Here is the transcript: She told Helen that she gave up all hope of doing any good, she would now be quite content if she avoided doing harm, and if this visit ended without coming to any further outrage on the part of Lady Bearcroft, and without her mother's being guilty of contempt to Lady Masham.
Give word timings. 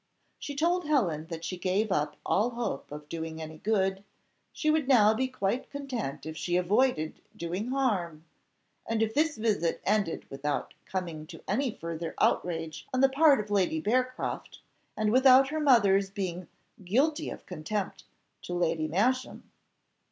She 0.39 0.55
told 0.55 0.87
Helen 0.87 1.27
that 1.27 1.45
she 1.45 1.59
gave 1.59 1.91
up 1.91 2.15
all 2.25 2.49
hope 2.49 2.91
of 2.91 3.07
doing 3.07 3.39
any 3.39 3.59
good, 3.59 4.03
she 4.51 4.71
would 4.71 4.87
now 4.87 5.13
be 5.13 5.27
quite 5.27 5.69
content 5.69 6.25
if 6.25 6.35
she 6.35 6.57
avoided 6.57 7.21
doing 7.37 7.67
harm, 7.67 8.25
and 8.87 9.03
if 9.03 9.13
this 9.13 9.37
visit 9.37 9.79
ended 9.85 10.25
without 10.31 10.73
coming 10.87 11.27
to 11.27 11.43
any 11.47 11.69
further 11.69 12.15
outrage 12.19 12.87
on 12.91 13.01
the 13.01 13.09
part 13.09 13.39
of 13.39 13.51
Lady 13.51 13.79
Bearcroft, 13.79 14.61
and 14.97 15.11
without 15.11 15.49
her 15.49 15.59
mother's 15.59 16.09
being 16.09 16.47
guilty 16.83 17.29
of 17.29 17.45
contempt 17.45 18.05
to 18.41 18.53
Lady 18.55 18.87
Masham. 18.87 19.51